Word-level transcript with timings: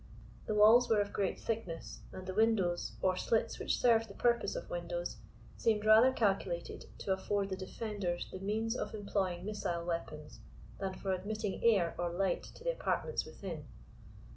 The 0.47 0.55
walls 0.55 0.89
were 0.89 0.99
of 0.99 1.13
great 1.13 1.39
thickness, 1.39 1.99
and 2.11 2.25
the 2.25 2.33
windows, 2.33 2.93
or 3.03 3.15
slits 3.15 3.59
which 3.59 3.77
served 3.77 4.07
the 4.09 4.15
purpose 4.15 4.55
of 4.55 4.67
windows, 4.67 5.17
seemed 5.57 5.85
rather 5.85 6.11
calculated 6.11 6.85
to 7.01 7.13
afford 7.13 7.49
the 7.49 7.55
defenders 7.55 8.27
the 8.31 8.39
means 8.39 8.75
of 8.75 8.95
employing 8.95 9.45
missile 9.45 9.85
weapons, 9.85 10.39
than 10.79 10.95
for 10.95 11.13
admitting 11.13 11.63
air 11.63 11.93
or 11.99 12.09
light 12.09 12.41
to 12.41 12.63
the 12.63 12.71
apartments 12.71 13.25
within. 13.25 13.65